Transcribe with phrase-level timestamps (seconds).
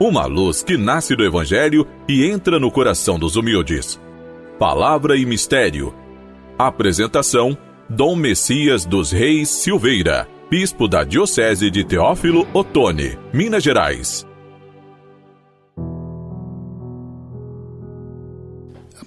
[0.00, 4.00] uma luz que nasce do Evangelho e entra no coração dos humildes.
[4.58, 5.94] Palavra e Mistério.
[6.58, 7.56] Apresentação:
[7.88, 14.26] Dom Messias dos Reis Silveira, Bispo da Diocese de Teófilo Otoni, Minas Gerais.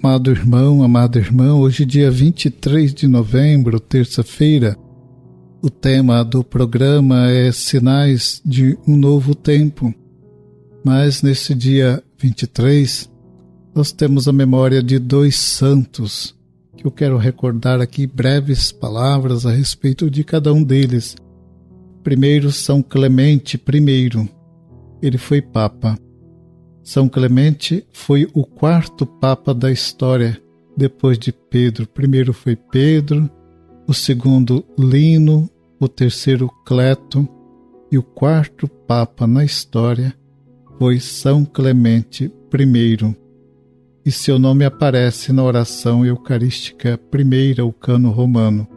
[0.03, 4.77] Amado irmão, amada irmã, hoje, dia 23 de novembro, terça-feira,
[5.61, 9.93] o tema do programa é Sinais de um Novo Tempo.
[10.83, 13.09] Mas nesse dia 23,
[13.73, 16.35] nós temos a memória de dois santos,
[16.75, 21.15] que eu quero recordar aqui breves palavras a respeito de cada um deles.
[22.03, 24.29] Primeiro, São Clemente I.
[25.01, 25.97] Ele foi Papa.
[26.83, 30.37] São Clemente foi o quarto Papa da história,
[30.75, 31.87] depois de Pedro.
[31.87, 33.29] Primeiro foi Pedro,
[33.87, 37.25] o segundo Lino, o terceiro Cleto
[37.89, 40.13] e o quarto Papa na história
[40.77, 43.15] foi São Clemente I.
[44.05, 48.67] E seu nome aparece na oração eucarística primeira, o cano romano.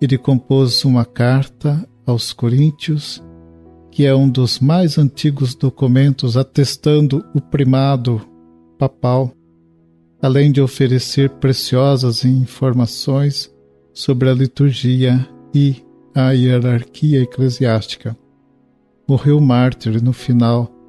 [0.00, 3.22] Ele compôs uma carta aos Coríntios,
[3.90, 8.20] que é um dos mais antigos documentos atestando o primado
[8.78, 9.32] papal,
[10.20, 13.54] além de oferecer preciosas informações
[13.92, 15.76] sobre a liturgia e
[16.14, 18.16] a hierarquia eclesiástica.
[19.06, 20.79] Morreu mártir no final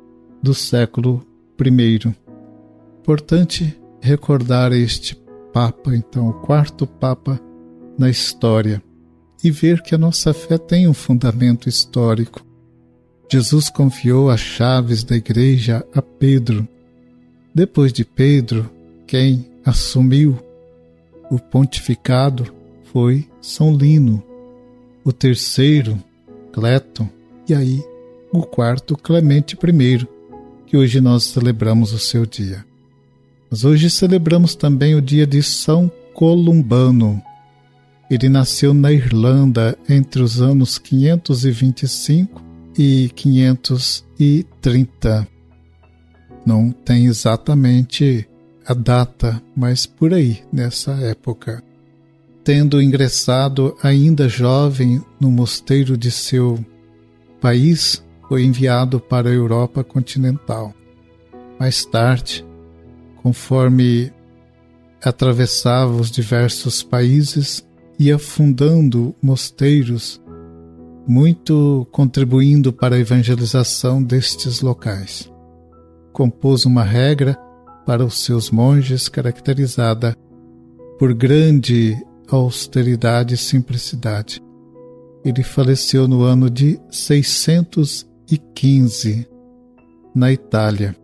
[0.42, 1.25] do século
[1.59, 2.16] I.
[3.00, 5.16] Importante recordar este
[5.53, 7.39] Papa, então, o quarto Papa
[7.98, 8.81] na história,
[9.44, 12.45] e ver que a nossa fé tem um fundamento histórico.
[13.30, 16.67] Jesus confiou as chaves da igreja a Pedro.
[17.53, 18.70] Depois de Pedro,
[19.05, 20.38] quem assumiu
[21.30, 22.53] o pontificado
[22.92, 24.23] foi São Lino,
[25.03, 25.98] o terceiro,
[26.52, 27.09] Cleto,
[27.48, 27.83] e aí
[28.33, 30.08] o quarto, Clemente I,
[30.72, 32.66] que hoje nós celebramos o seu dia.
[33.50, 37.21] Mas hoje celebramos também o dia de São Columbano.
[38.09, 42.42] Ele nasceu na Irlanda entre os anos 525
[42.80, 45.27] e 530.
[46.45, 48.26] Não tem exatamente
[48.65, 51.61] a data, mas por aí, nessa época.
[52.45, 56.65] Tendo ingressado ainda jovem no mosteiro de seu
[57.42, 60.73] país, foi enviado para a Europa continental.
[61.59, 62.45] Mais tarde,
[63.21, 64.09] conforme
[65.03, 67.61] atravessava os diversos países,
[67.99, 70.21] ia fundando mosteiros,
[71.05, 75.30] muito contribuindo para a evangelização destes locais.
[76.14, 77.37] Compôs uma regra
[77.86, 80.15] para os seus monges caracterizada
[80.97, 84.41] por grande austeridade e simplicidade.
[85.21, 89.27] Ele faleceu no ano de 600 15
[90.15, 90.95] na Itália.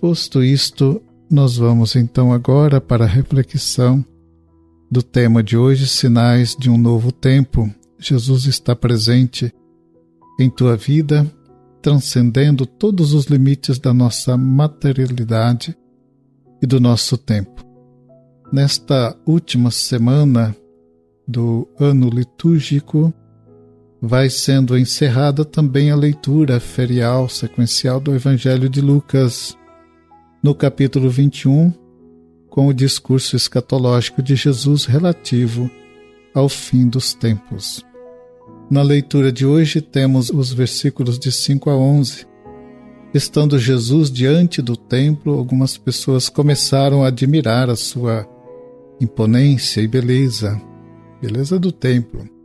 [0.00, 4.04] Posto isto, nós vamos então agora para a reflexão
[4.90, 7.68] do tema de hoje, Sinais de um Novo Tempo.
[7.98, 9.52] Jesus está presente
[10.38, 11.30] em tua vida,
[11.82, 15.76] transcendendo todos os limites da nossa materialidade
[16.62, 17.64] e do nosso tempo.
[18.52, 20.56] Nesta última semana
[21.26, 23.12] do ano litúrgico,
[24.00, 29.56] vai sendo encerrada também a leitura ferial sequencial do Evangelho de Lucas,
[30.42, 31.72] no capítulo 21,
[32.48, 35.68] com o discurso escatológico de Jesus relativo
[36.32, 37.84] ao fim dos tempos.
[38.70, 42.26] Na leitura de hoje temos os versículos de 5 a 11.
[43.12, 48.28] Estando Jesus diante do templo, algumas pessoas começaram a admirar a sua
[49.00, 50.60] imponência e beleza,
[51.20, 52.37] beleza do templo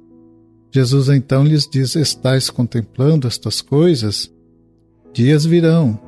[0.73, 4.33] Jesus então lhes diz: Estais contemplando estas coisas?
[5.13, 5.99] Dias virão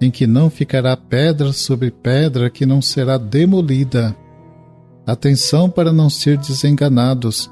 [0.00, 4.16] em que não ficará pedra sobre pedra que não será demolida.
[5.06, 7.48] Atenção para não ser desenganados,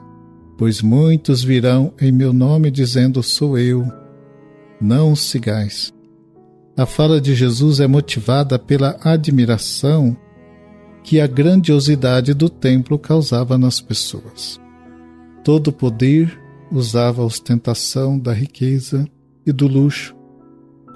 [0.56, 3.86] pois muitos virão em meu nome dizendo: Sou eu.
[4.80, 5.94] Não os sigais.
[6.76, 10.16] A fala de Jesus é motivada pela admiração
[11.04, 14.60] que a grandiosidade do templo causava nas pessoas.
[15.44, 19.06] Todo poder usava a ostentação da riqueza
[19.46, 20.18] e do luxo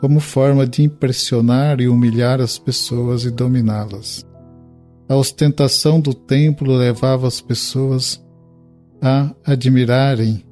[0.03, 4.27] como forma de impressionar e humilhar as pessoas e dominá-las.
[5.09, 8.21] A ostentação do templo levava as pessoas
[9.01, 10.45] a admirarem,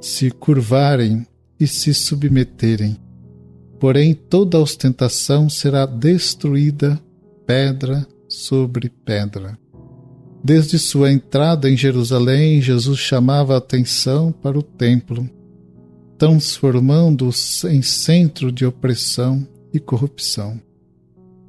[0.00, 1.24] se curvarem
[1.60, 2.96] e se submeterem.
[3.78, 7.00] Porém, toda ostentação será destruída
[7.46, 9.61] pedra sobre pedra.
[10.44, 15.28] Desde sua entrada em Jerusalém, Jesus chamava a atenção para o templo,
[16.18, 17.30] transformando-o
[17.68, 20.60] em centro de opressão e corrupção.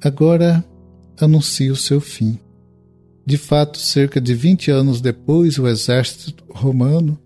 [0.02, 0.64] Agora
[1.20, 2.38] anuncia o seu fim.
[3.26, 7.18] De fato, cerca de 20 anos depois, o exército romano,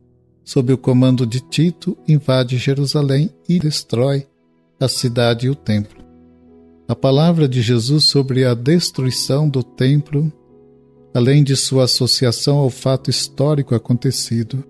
[0.44, 4.26] sob o comando de Tito, invade Jerusalém e destrói
[4.80, 6.02] a cidade e o templo.
[6.86, 10.32] A palavra de Jesus sobre a destruição do templo,
[11.14, 14.64] além de sua associação ao fato histórico acontecido,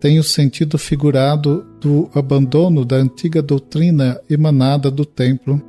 [0.00, 5.60] tem o sentido figurado do abandono da antiga doutrina emanada do templo,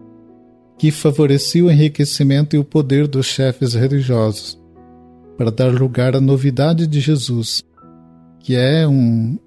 [0.77, 4.59] que favorecia o enriquecimento e o poder dos chefes religiosos,
[5.37, 7.63] para dar lugar à novidade de Jesus,
[8.39, 9.37] que é um,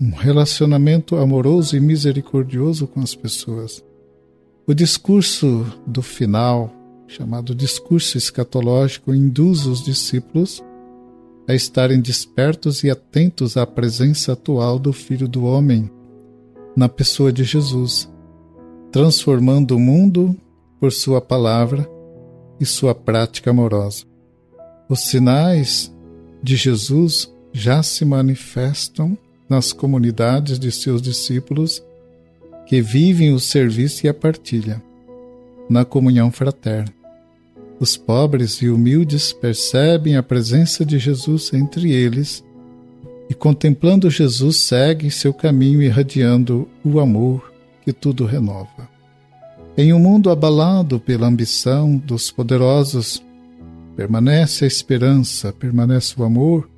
[0.00, 3.84] um relacionamento amoroso e misericordioso com as pessoas.
[4.66, 6.72] O discurso do final,
[7.08, 10.62] chamado discurso escatológico, induz os discípulos
[11.48, 15.90] a estarem despertos e atentos à presença atual do Filho do Homem
[16.76, 18.08] na pessoa de Jesus,
[18.92, 20.36] transformando o mundo
[20.78, 21.88] por sua palavra
[22.60, 24.04] e sua prática amorosa.
[24.88, 25.92] Os sinais
[26.42, 29.16] de Jesus já se manifestam
[29.48, 31.82] nas comunidades de seus discípulos
[32.66, 34.82] que vivem o serviço e a partilha,
[35.70, 36.97] na comunhão fraterna.
[37.80, 42.44] Os pobres e humildes percebem a presença de Jesus entre eles
[43.30, 47.52] e, contemplando Jesus, seguem seu caminho irradiando o amor
[47.84, 48.88] que tudo renova.
[49.76, 53.22] Em um mundo abalado pela ambição dos poderosos,
[53.94, 56.68] permanece a esperança, permanece o amor,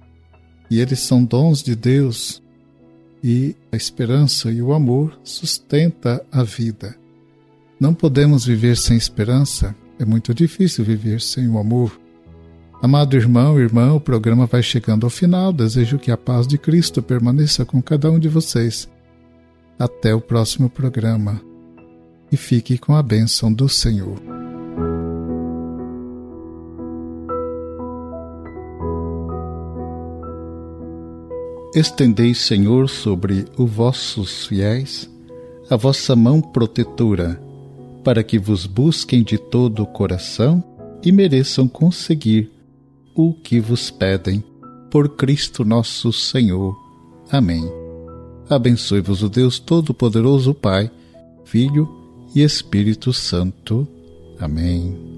[0.71, 2.43] e eles são dons de Deus
[3.23, 6.97] e a esperança e o amor sustenta a vida.
[7.79, 12.01] Não podemos viver sem esperança, é muito difícil viver sem o amor.
[12.83, 15.53] Amado irmão e irmã, o programa vai chegando ao final.
[15.53, 18.89] Desejo que a paz de Cristo permaneça com cada um de vocês.
[19.79, 21.41] Até o próximo programa.
[22.33, 24.19] E fique com a bênção do Senhor.
[31.75, 35.09] Estendei, Senhor, sobre os vossos fiéis
[35.71, 37.41] a vossa mão protetora,
[38.03, 40.63] para que vos busquem de todo o coração
[41.05, 42.51] e mereçam conseguir
[43.15, 44.43] o que vos pedem.
[44.91, 46.77] Por Cristo nosso Senhor.
[47.31, 47.65] Amém.
[48.49, 50.91] Abençoe-vos o Deus Todo-Poderoso, Pai,
[51.45, 51.89] Filho
[52.35, 53.87] e Espírito Santo.
[54.41, 55.10] Amém.